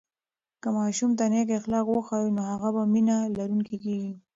که 0.61 0.69
ماشوم 0.75 1.11
ته 1.19 1.25
نیک 1.31 1.49
اخلاق 1.59 1.87
وښیو، 1.89 2.35
نو 2.35 2.41
هغه 2.51 2.67
ښه 2.75 2.83
مینه 2.93 3.17
لرونکی 3.35 3.77
کېږي. 3.83 4.09